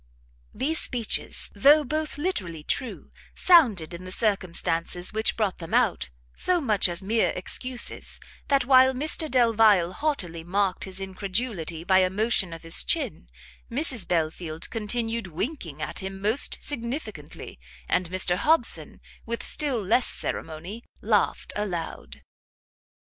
These 0.51 0.79
speeches, 0.79 1.51
though 1.53 1.83
both 1.83 2.17
literally 2.17 2.63
true, 2.63 3.11
sounded, 3.35 3.93
in 3.93 4.03
the 4.03 4.11
circumstances 4.11 5.13
which 5.13 5.37
brought 5.37 5.59
them 5.59 5.75
out, 5.75 6.09
so 6.35 6.59
much 6.59 6.89
as 6.89 7.03
mere 7.03 7.29
excuses, 7.35 8.19
that 8.47 8.65
while 8.65 8.93
Mr 8.93 9.29
Delvile 9.29 9.93
haughtily 9.93 10.43
marked 10.43 10.85
his 10.85 10.99
incredulity 10.99 11.83
by 11.83 11.99
a 11.99 12.09
motion 12.09 12.51
of 12.51 12.63
his 12.63 12.83
chin, 12.83 13.29
Mrs 13.69 14.07
Belfield 14.07 14.71
continued 14.71 15.27
winking 15.27 15.83
at 15.83 15.99
him 15.99 16.19
most 16.19 16.57
significantly, 16.61 17.59
and 17.87 18.09
Mr 18.09 18.37
Hobson, 18.37 19.01
with 19.27 19.43
still 19.43 19.83
less 19.83 20.07
ceremony, 20.07 20.83
laughed 21.01 21.53
aloud. 21.55 22.23